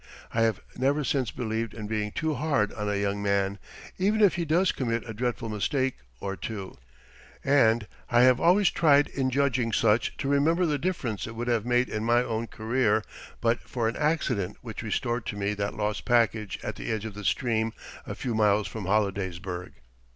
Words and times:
I 0.33 0.41
have 0.41 0.61
never 0.75 1.03
since 1.03 1.29
believed 1.29 1.75
in 1.75 1.85
being 1.85 2.11
too 2.11 2.33
hard 2.33 2.73
on 2.73 2.89
a 2.89 2.95
young 2.97 3.21
man, 3.21 3.59
even 3.99 4.19
if 4.19 4.33
he 4.33 4.45
does 4.45 4.71
commit 4.71 5.07
a 5.07 5.13
dreadful 5.13 5.47
mistake 5.47 5.97
or 6.19 6.35
two; 6.35 6.75
and 7.43 7.85
I 8.09 8.21
have 8.21 8.41
always 8.41 8.71
tried 8.71 9.09
in 9.09 9.29
judging 9.29 9.71
such 9.71 10.17
to 10.17 10.27
remember 10.27 10.65
the 10.65 10.79
difference 10.79 11.27
it 11.27 11.35
would 11.35 11.47
have 11.49 11.67
made 11.67 11.87
in 11.87 12.03
my 12.03 12.23
own 12.23 12.47
career 12.47 13.03
but 13.41 13.59
for 13.69 13.87
an 13.87 13.95
accident 13.95 14.57
which 14.63 14.81
restored 14.81 15.27
to 15.27 15.35
me 15.35 15.53
that 15.53 15.75
lost 15.75 16.03
package 16.03 16.57
at 16.63 16.77
the 16.77 16.91
edge 16.91 17.05
of 17.05 17.13
the 17.13 17.23
stream 17.23 17.71
a 18.03 18.15
few 18.15 18.33
miles 18.33 18.67
from 18.67 18.85
Hollidaysburg. 18.85 19.73